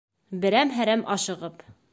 Берәм-Һәрәм, 0.45 1.05
ашығып. 1.17 1.67